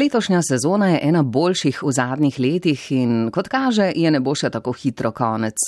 [0.00, 4.48] Letošnja sezona je ena boljših v zadnjih letih in kot kaže, je ne bo še
[4.48, 5.60] tako hitro konec.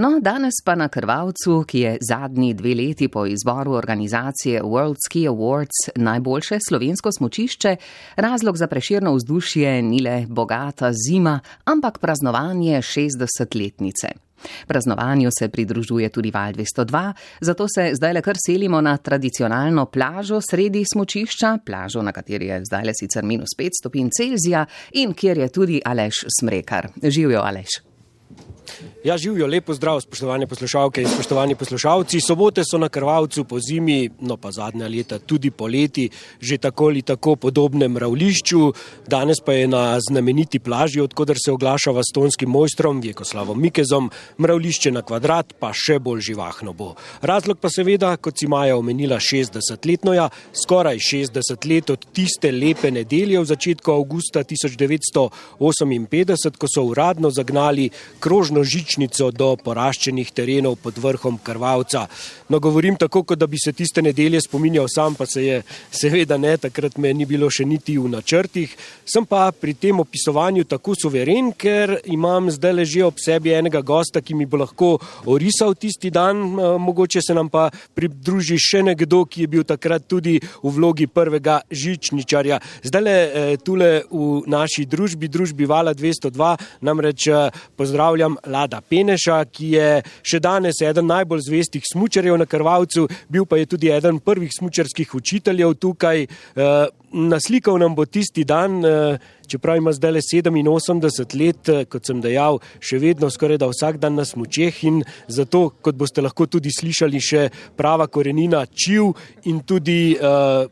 [0.00, 5.26] No, danes pa na Krvavcu, ki je zadnji dve leti po izboru organizacije World Ski
[5.28, 7.76] Awards najboljše slovensko smočišče,
[8.16, 14.25] razlog za preširno vzdušje ni le bogata zima, ampak praznovanje 60-letnice.
[14.66, 20.40] Praznovanju se pridružuje tudi Val 202, zato se zdaj le kar selimo na tradicionalno plažo
[20.50, 25.38] sredi smočišča, plažo, na kateri je zdaj le sicer minus 5 stopinj Celzija in kjer
[25.38, 26.88] je tudi Aleš Smrekar.
[27.02, 27.85] Živijo Aleš.
[29.04, 32.20] Ja, živijo lepo zdrav, spoštovane poslušalke in spoštovani poslušalci.
[32.20, 37.02] Sobote so na krvavcu po zimi, no pa zadnja leta tudi poleti, že tako ali
[37.02, 38.72] tako podobnem mravlišču.
[39.06, 45.02] Danes pa je na znameniti plaži, odkudar se oglaša vastonski mojstrom Vjekoslavom Mikezom, mravlišče na
[45.02, 46.94] kvadrat pa še bolj živahno bo.
[47.22, 50.28] Razlog pa seveda, kot si Maja omenila, 60-letnoja,
[50.64, 57.90] skoraj 60 let od tiste lepe nedelje v začetku avgusta 1958, ko so uradno zagnali
[58.20, 62.06] krožno žično bočnico do poraščenih terenov pod vrhom Krvavca.
[62.48, 66.36] No, govorim tako, kot da bi se tiste nedelje spominjal sam, pa se je seveda
[66.38, 68.72] ne, takrat me ni bilo še niti v načrtih.
[69.04, 74.22] Sem pa pri tem opisovanju tako suveren, ker imam zdaj leže ob sebi enega gosta,
[74.22, 74.96] ki mi bo lahko
[75.26, 80.08] orisal tisti dan, eh, mogoče se nam pa pridruži še nekdo, ki je bil takrat
[80.08, 82.60] tudi v vlogi prvega žičničarja.
[82.82, 89.44] Zdaj le eh, tule v naši družbi, družbi Vala 202, namreč eh, pozdravljam Lada Peneša,
[89.50, 89.88] ki je
[90.22, 95.14] še danes eden najbolj zvestih smučarjev na Krvavcu, bil pa je tudi eden prvih smučarskih
[95.14, 96.26] učiteljev tukaj.
[96.26, 102.06] Eh, naslikal nam bo tisti dan, eh, čeprav ima zdaj le 87 let, eh, kot
[102.06, 106.46] sem dejal, še vedno skoraj da vsak dan na smučeh in zato, kot boste lahko
[106.46, 110.66] tudi slišali, še prava korenina čiv in tudi uh,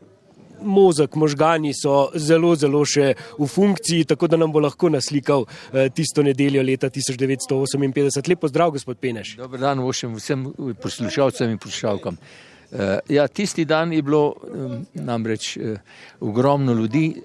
[0.61, 5.89] možek, možgani so zelo, zelo še v funkciji, tako da nam bo lahko naslikal eh,
[5.89, 8.29] tisto nedeljo leta 1958.
[8.29, 9.35] Lepo zdrav, gospod Peneš.
[9.37, 10.49] Dobro dan vsem, vsem
[10.81, 12.17] poslušalcem in poslušalkam.
[12.75, 14.33] Uh, ja, tisti dan je bilo
[14.93, 15.57] namreč
[16.19, 17.21] ogromno ljudi,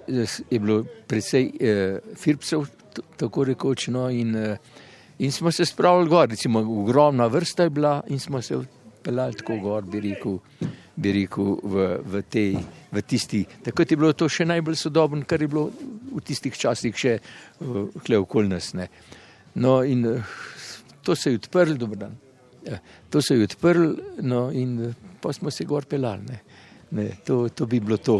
[0.50, 1.48] je bilo precej
[2.14, 2.66] firpcev,
[3.16, 4.36] tako rekoč, no, in,
[5.18, 8.60] in smo se spravili gor, recimo ogromna vrsta je bila in smo se
[9.02, 10.38] peljali tako gor, bi rekel.
[11.00, 12.56] Bi rekel, v, v, tej,
[12.92, 13.44] v tisti.
[13.64, 18.18] Takrat je bilo to še najbolj sodobno, kar je bilo v tistih časih še uh,
[18.18, 18.74] okoli nas.
[18.76, 18.90] Ne.
[19.54, 20.34] No, in uh,
[21.06, 22.18] to se je odprl, dobro dan.
[22.66, 23.94] Ja, to se je odprl,
[24.28, 26.26] no, in pa smo se gor pelali.
[26.28, 26.40] Ne.
[26.90, 28.18] Ne, to, to bi bilo to,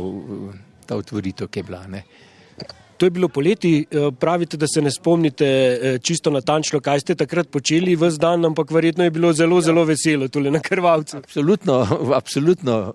[0.87, 1.85] ta otvoritev, ki je bila.
[1.91, 2.05] Ne.
[3.01, 7.15] To je bilo poleti, eh, pravite, da se ne spomnite eh, čisto natančno, kaj ste
[7.15, 11.17] takrat počeli v zdan, ampak verjetno je bilo zelo, zelo veselo tole na krvavcu.
[11.17, 11.79] Absolutno,
[12.21, 12.93] absolutno,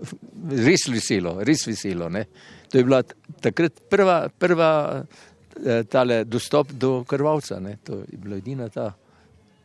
[0.52, 2.10] res veselo, res veselo.
[2.10, 2.28] Ne?
[2.70, 3.02] To je bila
[3.42, 4.70] takrat prva, prva
[5.02, 7.78] eh, tale dostop do krvavca, ne?
[7.84, 8.92] to je bila edina ta,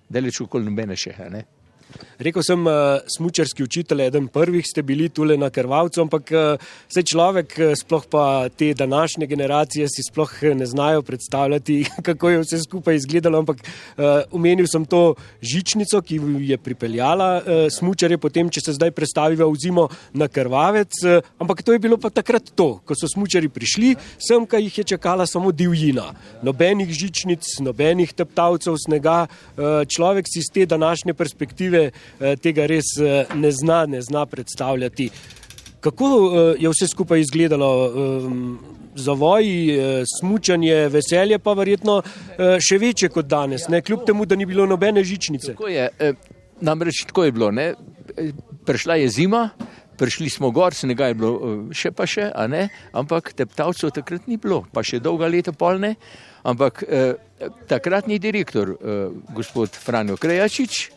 [0.08, 1.18] deleč okoli nobene še.
[1.28, 1.44] Ne?
[2.20, 7.00] Rekl sem, uh, smučarski učitelj, eden prvih ste bili tukaj na Krvavcu, ampak uh, se
[7.02, 12.58] človek, uh, sploh pa te današnje generacije, si sploh ne znajo predstavljati, kako je vse
[12.60, 13.38] skupaj izgledalo.
[13.38, 13.64] Ampak
[14.30, 16.20] omenil uh, sem to žičnico, ki
[16.50, 21.00] je pripeljala uh, smučarje, potem, če se zdaj predstaviva v zimo na Krvavec.
[21.00, 24.78] Uh, ampak to je bilo pa takrat to, ko so smučari prišli, sem, kaj jih
[24.82, 26.10] je čakala samo divjina.
[26.44, 29.24] Nobenih žičnic, nobenih teptavcev snega.
[29.56, 32.09] Uh, človek si z te današnje perspektive Eh,
[32.42, 35.10] tega res eh, ne zna, ne zna predstavljati.
[35.80, 37.70] Kako eh, je vse skupaj izgledalo?
[38.90, 39.46] Zavoj,
[40.18, 42.00] smučanje, veselje pa verjetno
[42.58, 43.78] še večje kot danes, ne?
[43.86, 45.52] kljub temu, da ni bilo nobene žičnice.
[45.54, 45.86] Tako je,
[46.60, 47.52] namreč tako je bilo.
[47.54, 47.68] Ne?
[48.66, 49.44] Prišla je zima,
[49.96, 52.32] prišli smo gor, snega je bilo še pa še,
[52.92, 55.94] ampak teptavcev takrat ni bilo, pa še dolga leta polne.
[56.42, 57.14] Ampak eh,
[57.68, 60.90] takratni direktor, eh, gospod Franjo Krejačič,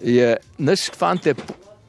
[0.00, 1.34] je naš fante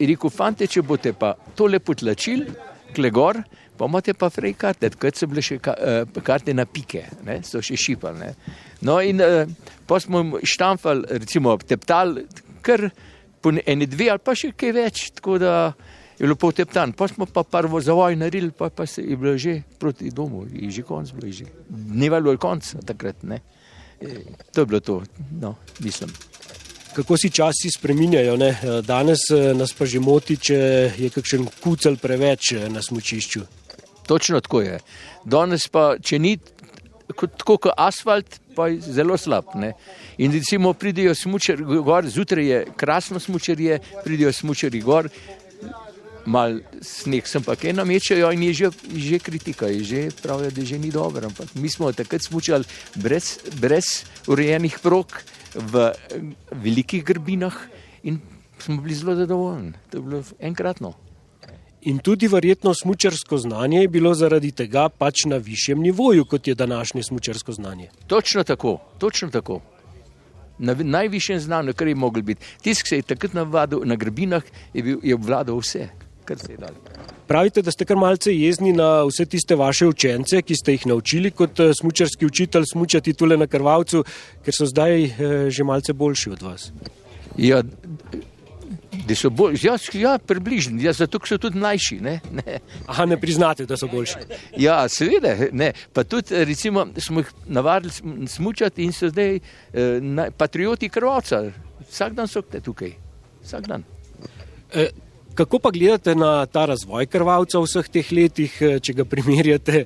[0.05, 2.47] rekel, fante, če boste pa tole potlačili,
[2.95, 3.39] klegor,
[3.77, 7.61] pa imate pa frej karte, kot so bile še eh, karte na pike, ne, so
[7.63, 8.31] še šipali.
[8.87, 9.43] No in eh,
[9.87, 12.19] pa smo štamfali, recimo, teptal,
[12.65, 12.89] kar
[13.41, 15.53] po eni dve ali pa še kaj več, tako da
[16.17, 16.95] je bilo po teptan.
[16.97, 20.71] Pa smo pa prvo zavoj naredili, pa, pa se je bilo že proti domu, je
[20.79, 21.51] že konc bilo, je že.
[21.69, 23.41] Ni bilo konc takrat, ne.
[24.01, 25.01] E, to je bilo to,
[25.41, 26.13] no, mislim
[26.97, 28.37] kako si časi spreminjajo.
[28.37, 28.57] Ne?
[28.81, 30.57] Danes eh, nas pa že moti, če
[30.97, 33.43] je kakšen kucel preveč eh, na smočišču.
[34.09, 34.79] Točno tako je.
[35.25, 36.37] Danes pa, če ni
[37.13, 39.53] tako kot asfalt, pa je zelo slab.
[39.61, 39.75] Ne?
[40.17, 45.11] In recimo pridijo smučari gor, zjutraj je krasno smučarje, pridijo smučari gor.
[46.27, 50.65] Mal sneg sem pa kaj namečajo in je že, že kritika, je že pravijo, da
[50.65, 51.27] že ni dobro.
[51.27, 55.07] Ampak mi smo takrat smučali brez, brez urejenih prog
[55.55, 55.91] v
[56.51, 57.55] velikih grbinah
[58.03, 58.19] in
[58.59, 59.73] smo bili zelo zadovoljni.
[59.89, 60.93] To je bilo enkratno.
[61.87, 66.55] In tudi verjetno smučarsko znanje je bilo zaradi tega pač na višjem nivoju, kot je
[66.55, 67.89] današnje smučarsko znanje.
[68.07, 69.61] Točno tako, točno tako.
[70.59, 72.45] Na najvišjem znanju, kar je mogel biti.
[72.61, 75.87] Tisk, se je takrat navadil na grbinah, je, bil, je obvladal vse,
[76.27, 76.75] kar se je dalo.
[77.27, 81.31] Pravite, da ste kar malce jezni na vse tiste vaše učence, ki ste jih naučili
[81.31, 84.03] kot eh, smučarski učitelj smučati tule na krvavcu,
[84.45, 85.11] ker so zdaj eh,
[85.49, 86.71] že malce boljši od vas.
[87.37, 87.61] Ja,
[89.07, 91.99] da so bolj, ja, ja približni, ja, zato so tudi mlajši.
[92.01, 92.19] Ne?
[92.31, 92.59] Ne.
[92.87, 94.25] Aha, ne priznate, da so boljši.
[94.57, 95.71] Ja, seveda, ne.
[95.93, 101.43] pa tudi recimo, smo jih navadili smučati in so zdaj eh, patrioti krvavca.
[101.89, 102.95] Vsak dan so tukaj,
[103.43, 103.83] vsak dan.
[104.73, 104.89] E,
[105.37, 109.85] kako pa gledate na ta razvoj krvavca v vseh teh letih, eh, če ga primerjate?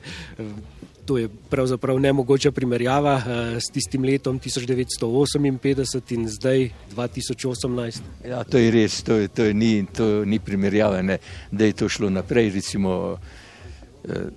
[1.06, 3.24] To je pravzaprav nemogoča primerjava uh,
[3.60, 8.02] s tistim letom 1958 in zdaj 2018.
[8.30, 11.18] Ja, to je res, to, je, to, je ni, to ni primerjava, ne,
[11.52, 12.54] da je to šlo naprej.
[12.54, 14.32] Recimo, uh,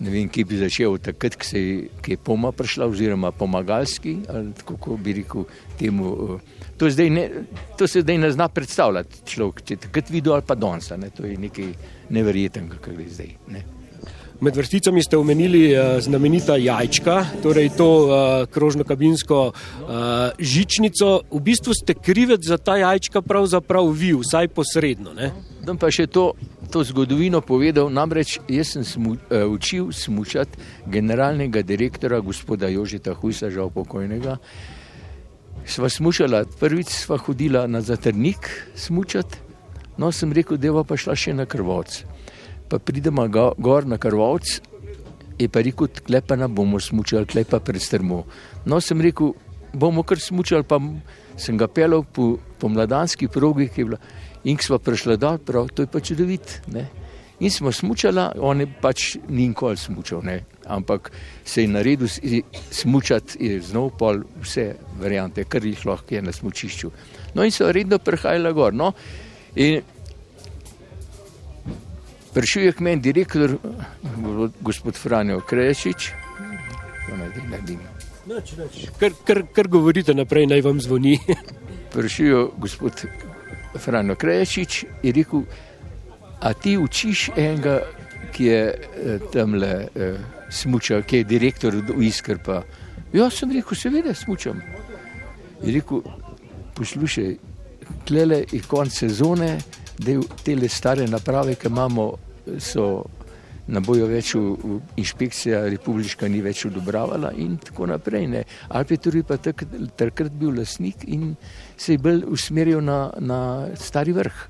[0.00, 5.16] ne vem, kje bi začel takrat, ko je poma prišla, oziroma pomagalski, ali kako bi
[5.20, 5.46] rekel
[5.78, 6.12] temu.
[6.12, 6.40] Uh,
[6.76, 7.30] to, ne,
[7.78, 10.90] to se zdaj ne zna predstavljati človek, če takrat videl ali pa danes.
[10.96, 11.72] Ne, to je nekaj
[12.10, 13.32] neverjetnega, kar je zdaj.
[13.54, 13.64] Ne.
[14.40, 18.10] Med vrsticami ste omenili uh, znamenita jajčka, torej to uh,
[18.52, 19.54] krožno-kabinsko uh,
[20.38, 21.20] žičnico.
[21.32, 25.14] V bistvu ste krivec za ta jajčka pravzaprav vi, vsaj posredno.
[25.64, 26.34] Dom pa še to,
[26.68, 29.16] to zgodovino povedal, namreč jaz sem smu,
[29.48, 34.36] učil smučati generalnega direktora gospoda Jožeta Hujsa, žal pokojnega.
[35.64, 39.40] Sva smučala, prvič sva hodila na zatrnik smučati,
[39.96, 42.15] no sem rekel, da pa šla še na krvovce
[42.68, 44.60] pa pridemo go, gor na Karvovc,
[45.38, 48.24] je pa rekel, klepa ne bomo smučali, klepa pred strmo.
[48.64, 49.34] No, sem rekel,
[49.72, 50.80] bomo kar smučali, pa
[51.36, 54.00] sem ga pelal po, po mladanski progi, ki je bila
[54.46, 56.60] in smo prišli dol, prav, to je pa čudovit.
[56.70, 56.86] Ne?
[57.40, 60.44] In smo smučali, on je pač ni nikoli smučal, ne?
[60.66, 61.10] ampak
[61.44, 62.08] se je naredil
[62.70, 66.90] smučati, je znov pol vse variante, kar jih lahko je na smučišču.
[67.34, 68.74] No in so redno prihajali gor.
[68.74, 68.92] No?
[69.56, 69.82] In
[72.36, 73.56] Prišel je k meni direktor,
[74.60, 76.10] gospod Franjo Krečič.
[79.00, 81.16] Kar, kar, kar govorite naprej, naj vam zvoni.
[81.94, 83.06] Prišel je gospod
[83.80, 85.46] Franjo Krečič in rekel,
[86.44, 87.78] a ti učiš enega,
[88.36, 90.20] ki je eh, tam le eh,
[90.52, 92.60] smučal, ki je direktor Iskrpa.
[93.16, 94.60] Jaz sem rekel, seveda smučam.
[95.64, 96.04] Je rekel,
[96.76, 97.32] poslušaj,
[98.04, 99.56] klele je konc sezone,
[99.96, 102.25] da te stare naprave, ki imamo
[102.58, 103.04] so
[103.66, 108.28] na boju več v, inšpekcija republiška ni več odobravala in tako naprej.
[108.30, 108.42] Ne.
[108.68, 109.64] Alpe Turi pa tak,
[109.98, 111.34] takrat bil lasnik in
[111.76, 113.40] se je bolj usmeril na, na
[113.74, 114.44] stari vrh.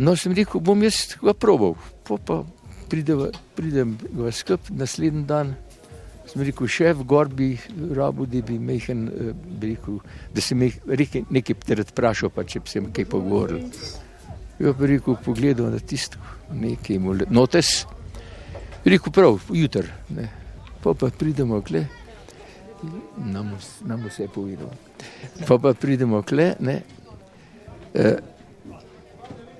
[0.00, 1.74] No, sem rekel, bom jaz ga probal,
[2.08, 2.40] po pa
[2.88, 3.26] pridem,
[3.58, 5.56] pridem v sklep naslednji dan.
[6.30, 7.56] Sem rekel, šef, gor bi
[7.96, 9.98] rabo, da bi mehen, eh, rekel,
[10.32, 13.66] da se mi nekaj vprašal, pa če bi se mi kaj pogovoril.
[14.60, 16.18] Jo pa rekel, pogledal na tisto
[16.52, 16.98] nekaj
[17.30, 17.86] notes.
[18.84, 20.28] Rekel prav, jutr, ne.
[20.82, 21.86] pa pa pridemo kle,
[23.16, 24.68] nam, nam vse povedal.
[25.48, 26.80] Pa pa pridemo kle, ne.
[27.94, 28.14] E,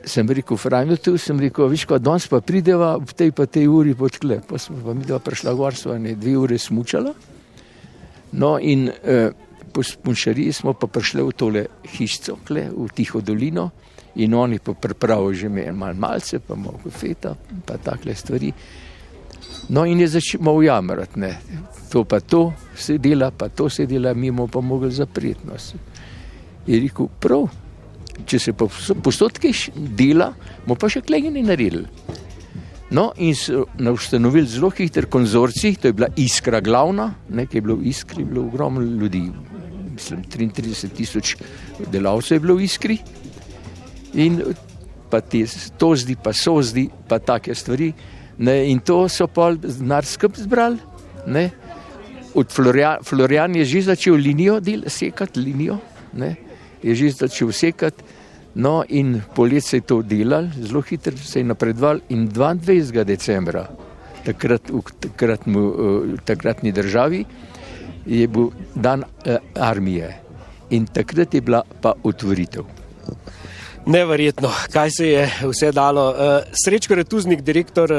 [0.04, 3.68] sem rekel, Franjo, tu sem rekel, viš, ko danes pa prideva v tej pa tej
[3.68, 4.40] uri pod kle.
[4.44, 7.12] Pa smo pa mi dva prišla gor, sva ne dve ure smučala.
[8.32, 9.30] No in e,
[9.72, 13.70] po spunšariji smo pa prišli v tole hišco, kle, v tiho dolino
[14.14, 17.34] in oni pa pripravijo že malo malce, pa malo feta,
[17.66, 18.52] pa takle stvari.
[19.68, 21.38] No in je začel jamrati, ne.
[21.90, 25.74] to pa to se dela, pa to se dela, mi bomo pa mogli zapreti nos.
[26.66, 27.48] Je rekel, prav,
[28.26, 28.66] če se pa
[29.02, 30.32] postotke dela,
[30.66, 31.86] bomo pa še klegeni naredili.
[32.90, 37.76] No, in so ustanovili zelo hiter konzorcij, to je bila iskra glavna, nekaj je bilo
[37.78, 39.28] v iskri, bilo ogromno ljudi,
[39.94, 41.36] mislim, 33 tisoč
[41.92, 42.98] delavcev je bilo v iskri
[44.14, 44.42] in
[45.10, 45.44] pa ti
[45.78, 47.92] to zdi, pa so zdi, pa take stvari.
[48.38, 50.78] Ne, in to so pa znar skrb zbrali.
[51.26, 51.50] Ne.
[52.34, 55.80] Od Florian, Florian je že začel linijo del, sekati, linijo,
[56.12, 56.36] ne.
[56.82, 58.04] je že začel sekati.
[58.54, 62.00] No, in poletje se je to delal, zelo hitro se je napredoval.
[62.08, 63.04] In 22.
[63.04, 63.68] decembra,
[64.24, 67.24] takrat v takratmu, uh, takratni državi,
[68.06, 70.10] je bil dan uh, armije.
[70.70, 72.79] In takrat je bila pa otvoritev.
[73.86, 76.14] Neverjetno, kaj se je vse dalo.
[76.64, 77.90] Srečko Retuznik, direktor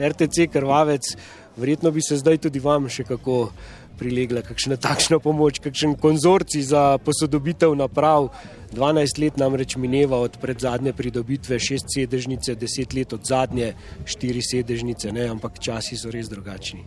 [0.00, 1.16] RTC Krvavec,
[1.56, 3.50] verjetno bi se zdaj tudi vam še kako
[3.98, 8.30] prilegla kakšna takšna pomoč, kakšen konzorci za posodobitev naprav.
[8.72, 14.44] 12 let namreč mineva od pred zadnje pridobitve, 6 sedežnice, 10 let od zadnje, 4
[14.44, 16.84] sedežnice, ne, ampak časi so res drugačni.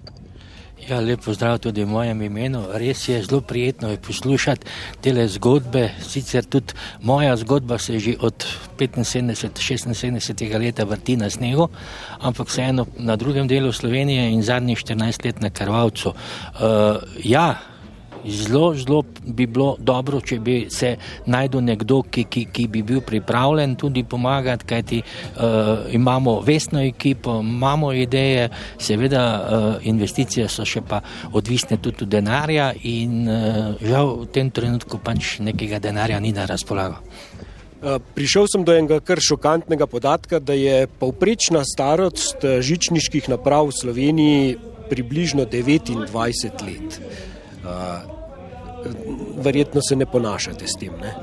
[0.90, 2.64] Ja, lepo zdrav tudi v mojem imenu.
[2.74, 4.66] Res je zelo prijetno je poslušati
[5.02, 5.90] te zgodbe.
[6.02, 8.46] Sicer tudi moja zgodba se že od
[8.78, 11.70] 75-76 let vrti na snegu,
[12.20, 16.10] ampak vseeno na drugem delu Slovenije in zadnjih 14 let na Krvavcu.
[16.10, 16.16] Uh,
[17.24, 17.71] ja,
[18.26, 23.02] zelo, zelo bi bilo dobro, če bi se najdel nekdo, ki, ki, ki bi bil
[23.06, 30.82] pripravljen tudi pomagati, kajti uh, imamo vesno ekipo, imamo ideje, seveda uh, investicije so še
[30.88, 31.02] pa
[31.34, 36.46] odvisne tudi od denarja in uh, žal v tem trenutku pač nekega denarja ni na
[36.50, 37.02] razpolago.
[38.14, 44.58] Prišel sem do enega kar šokantnega podatka, da je povprečna starost žičniških naprav v Sloveniji
[44.92, 47.02] približno 29 let
[49.38, 50.94] verjetno se ne ponašate s tem.
[51.02, 51.14] Ne?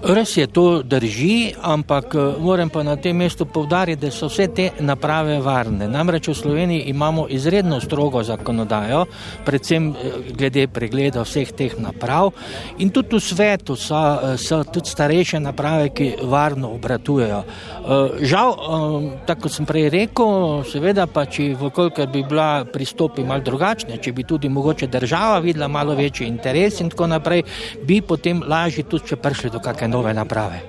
[0.00, 4.46] Res je, to drži, ampak eh, moram pa na tem mestu povdariti, da so vse
[4.48, 5.84] te naprave varne.
[5.92, 9.04] Namreč v Sloveniji imamo izredno strogo zakonodajo,
[9.44, 12.32] predvsem eh, glede pregleda vseh teh naprav
[12.78, 17.42] in tudi v svetu so, eh, so tudi starejše naprave, ki varno obratujejo.
[18.20, 18.50] Žal,
[19.26, 24.24] tako sem prej rekel, seveda pa, če vkolikor bi bila pristopi mal drugačne, če bi
[24.24, 27.42] tudi mogoče država videla malo večji interes in tako naprej,
[27.84, 30.60] bi potem lažje tudi, če prišli do kakšne nove naprave.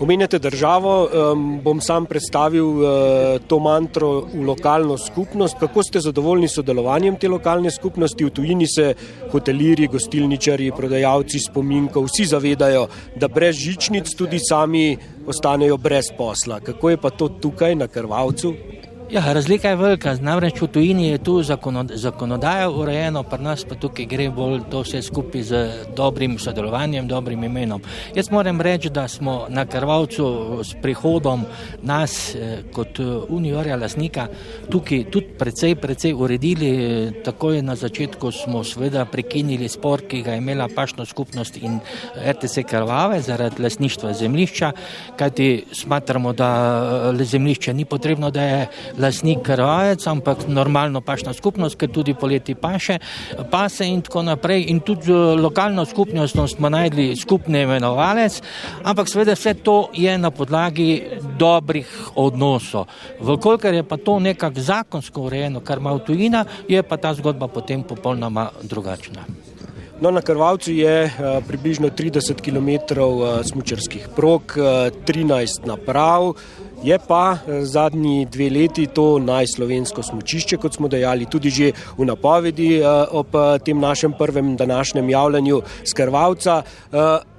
[0.00, 2.86] Omenjate državo, um, bom sam predstavil uh,
[3.46, 5.58] to mantro v lokalno skupnost.
[5.60, 8.24] Kako ste zadovoljni s sodelovanjem te lokalne skupnosti?
[8.24, 8.94] V tujini se
[9.32, 12.86] hoteliri, gostilničari, prodajalci spominkov vsi zavedajo,
[13.20, 14.96] da brez žičnic tudi sami
[15.26, 16.60] ostanejo brez posla.
[16.64, 18.54] Kako je pa to tukaj na Krvavcu?
[19.10, 21.32] Ja, razlika je velika, namreč v tujini je tu
[21.94, 25.62] zakonodaja urejena, pri nas pa tukaj gre bolj to vse skupaj z
[25.96, 27.82] dobrim sodelovanjem, dobrim imenom.
[28.14, 31.42] Jaz moram reči, da smo na Krvalcu s prihodom
[31.82, 34.28] nas eh, kot eh, uniorja lasnika
[34.70, 36.70] tukaj tudi precej, precej uredili.
[37.24, 41.80] Takoj na začetku smo seveda prekinili spor, ki ga je imela pašno skupnost in
[42.14, 44.72] RTC Krvave zaradi lasništva zemlišča,
[45.16, 46.54] kajti smatramo, da
[47.18, 48.66] eh, zemlišče ni potrebno, da je
[49.00, 52.98] lasnik krajec, ampak normalno pašna skupnost, ker tudi poleti paše,
[53.50, 54.68] pase in tako naprej.
[54.70, 58.40] In tudi z lokalno skupnostjo smo najdli skupni imenovalec,
[58.84, 61.02] ampak seveda vse to je na podlagi
[61.38, 62.86] dobrih odnosov.
[63.20, 67.82] Vkolikor je pa to nekako zakonsko urejeno, kar ima tujina, je pa ta zgodba potem
[67.82, 69.24] popolnoma drugačna.
[70.00, 74.64] No, na Krvavcu je uh, približno 30 km uh, smučarskih prog, uh,
[75.04, 76.32] 13 naprav.
[76.82, 82.06] Je pa eh, zadnji dve leti to najslovensko smočišče, kot smo dejali tudi že v
[82.08, 86.62] napovedi eh, ob eh, tem našem prvem današnjem javljanju z Krvavca.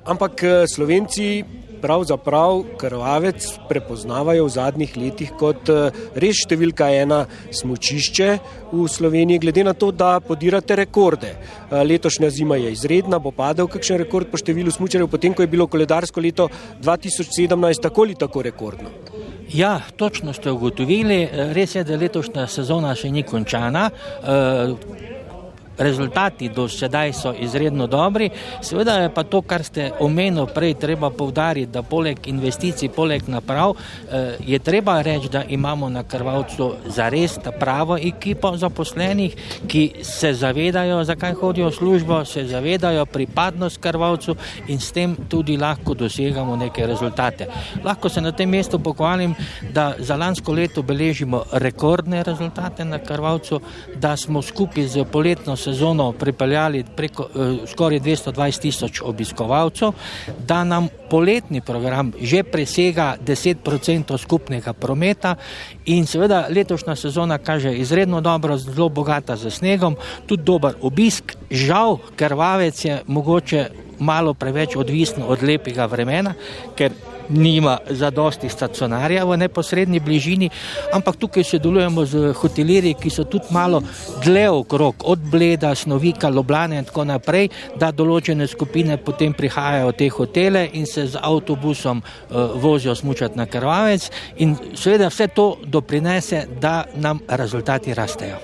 [0.05, 1.43] Ampak Slovenci
[1.81, 5.69] pravzaprav krvavec prepoznavajo v zadnjih letih kot
[6.15, 8.29] res številka ena smočišče
[8.71, 11.33] v Sloveniji, glede na to, da podirate rekorde.
[11.71, 15.67] Letošnja zima je izredna, bo padel kakšen rekord po številu smočarjev, potem ko je bilo
[15.67, 16.47] koledarsko leto
[16.81, 18.89] 2017 tako ali tako rekordno.
[19.53, 21.27] Ja, točno ste ugotovili.
[21.51, 23.89] Res je, da letošnja sezona še ni končana.
[25.81, 28.29] Rezultati do sedaj so izredno dobri.
[28.61, 33.73] Seveda je pa to, kar ste omenili prej, treba povdariti, da poleg investicij, poleg naprav,
[33.73, 39.35] eh, je treba reči, da imamo na Krvavcu zares ta pravo ekipo zaposlenih,
[39.67, 44.35] ki se zavedajo, zakaj hodijo v službo, se zavedajo pripadnost Krvavcu
[44.67, 47.47] in s tem tudi lahko dosegamo neke rezultate.
[47.83, 49.33] Lahko se na tem mestu pohvalim,
[49.73, 53.61] da za lansko leto beležimo rekordne rezultate na Krvavcu,
[53.95, 55.70] da smo skupaj z poletno sezono
[56.19, 59.91] pripeljali preko eh, skoraj 220 tisoč obiskovalcev,
[60.47, 65.35] da nam poletni program že presega 10% skupnega prometa
[65.85, 71.35] in seveda letošnja sezona kaže izredno dobro, zelo bogata z snegom, tudi dober obisk.
[71.51, 73.65] Žal, krvavec je mogoče
[73.99, 76.33] malo preveč odvisen od lepega vremena,
[76.75, 76.91] ker
[77.31, 80.49] nima zadosti stacionarja v neposrednji bližini,
[80.93, 83.81] ampak tukaj sodelujemo z hotelirji, ki so tudi malo
[84.23, 89.97] dlje okrog, od Bleda, Snovika, Loblane in tako naprej, da določene skupine potem prihajajo v
[89.97, 95.57] te hotele in se z avtobusom uh, vozijo smučati na krvavec in seveda vse to
[95.65, 98.37] doprinese, da nam rezultati rastejo.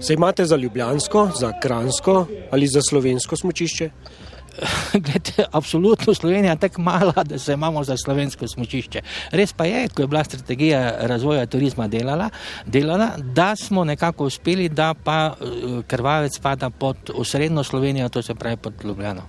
[0.00, 3.90] Se imate za Ljubljansko, za Kransko ali za slovensko smučišče?
[5.04, 9.02] Glede, absolutno Slovenija je tako mala, da se imamo za slovensko smočišče.
[9.30, 12.30] Res pa je, ko je bila strategija razvoja turizma delala,
[12.66, 18.34] delala da smo nekako uspeli, da pa eh, krvavec spada pod osrednjo Slovenijo, to se
[18.34, 19.22] pravi pod Ljubljano.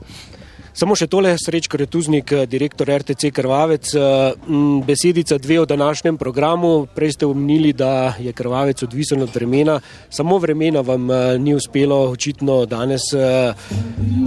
[0.72, 3.92] Samo še tole, Srečko Retuznik, eh, direktor RTC Krvavec.
[3.92, 4.00] Eh,
[4.88, 6.88] besedica dve o današnjem programu.
[6.96, 9.82] Prej ste omenili, da je Krvavec odvisen od vremena.
[10.10, 13.02] Samo vremena vam eh, ni uspelo očitno danes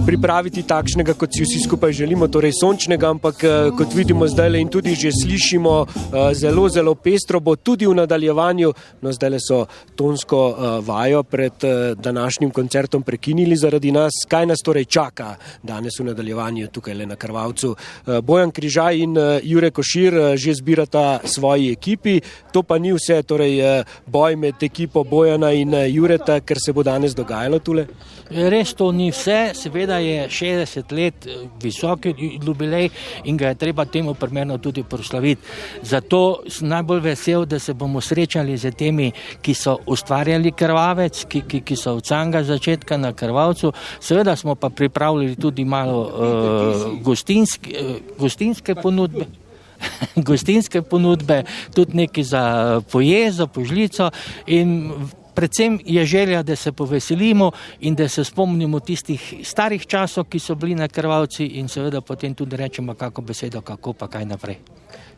[0.05, 3.35] pripraviti takšnega, kot si vsi skupaj želimo, torej sončnega, ampak
[3.77, 5.85] kot vidimo zdaj in tudi že slišimo,
[6.33, 8.73] zelo, zelo pestro bo tudi v nadaljevanju.
[9.01, 11.53] No, zdaj so tonsko vajo pred
[11.97, 14.13] današnjim koncertom prekinili zaradi nas.
[14.27, 16.34] Kaj nas torej čaka danes v nadaljevanju?
[16.35, 17.75] Nadaljevanju tukaj le na Krvavcu.
[18.07, 22.93] Eh, Bojan Križaj in eh, Jure Košir eh, že zbirata svoji ekipi, to pa ni
[22.93, 27.87] vse, torej boj med ekipo Bojana in Jureta, ker se bo danes dogajalo tule.
[28.29, 31.27] Res to ni vse, seveda je 60 let
[31.61, 32.07] visok
[32.45, 32.89] jubilej
[33.25, 35.41] in ga je treba temu primerno tudi proslaviti.
[35.83, 39.11] Zato sem najbolj vesel, da se bomo srečali z temi,
[39.41, 43.73] ki so ustvarjali krvavec, ki, ki, ki so od samega začetka na krvavcu.
[43.99, 49.27] Seveda smo pa pripravili tudi malo uh, gostinske, uh, gostinske ponudbe.
[50.29, 51.43] gostinske ponudbe,
[51.75, 52.43] tudi nekaj za
[52.91, 54.09] poje, za požlico
[54.47, 54.91] in
[55.35, 60.55] predvsem je želja, da se poveselimo in da se spomnimo tistih starih časov, ki so
[60.55, 64.57] bili na krvavci in seveda potem tudi rečemo kako besedo, kako pa kaj naprej.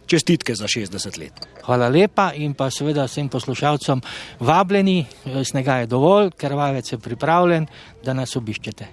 [0.08, 1.48] Čestitke za 60 let.
[1.64, 4.02] Hvala lepa in pa seveda vsem poslušalcem
[4.40, 5.06] vabljeni,
[5.44, 7.68] snega je dovolj, krvavec je pripravljen,
[8.04, 8.88] da nas obiščete.